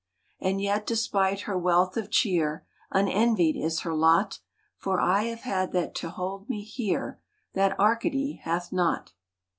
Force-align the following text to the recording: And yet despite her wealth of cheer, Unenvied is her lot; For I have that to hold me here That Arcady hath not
And 0.39 0.59
yet 0.59 0.87
despite 0.87 1.41
her 1.41 1.55
wealth 1.55 1.95
of 1.95 2.09
cheer, 2.09 2.65
Unenvied 2.91 3.55
is 3.55 3.81
her 3.81 3.93
lot; 3.93 4.39
For 4.75 4.99
I 4.99 5.25
have 5.25 5.73
that 5.73 5.93
to 5.97 6.09
hold 6.09 6.49
me 6.49 6.63
here 6.63 7.21
That 7.53 7.79
Arcady 7.79 8.41
hath 8.43 8.71
not 8.73 9.13